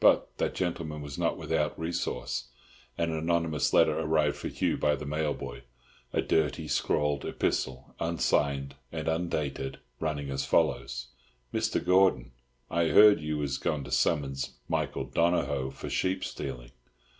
But 0.00 0.36
that 0.38 0.56
gentleman 0.56 1.02
was 1.02 1.18
not 1.20 1.38
without 1.38 1.78
resource; 1.78 2.48
an 2.98 3.12
anonymous 3.12 3.72
letter 3.72 3.96
arrived 3.96 4.34
for 4.38 4.48
Hugh 4.48 4.76
by 4.76 4.96
the 4.96 5.06
mailboy, 5.06 5.62
a 6.12 6.20
dirty, 6.20 6.66
scrawled 6.66 7.24
epistle, 7.24 7.94
unsigned 8.00 8.74
and 8.90 9.08
undated, 9.08 9.78
running 10.00 10.30
as 10.30 10.44
follows:— 10.44 11.06
"Mr. 11.54 11.84
Gordon 11.84 12.32
i 12.68 12.86
herd 12.86 13.20
you 13.20 13.38
was 13.38 13.56
gone 13.56 13.84
to 13.84 13.92
summons 13.92 14.54
Michael 14.68 15.04
Donohoe 15.04 15.70
for 15.70 15.88
sheep 15.88 16.24
stealing. 16.24 16.72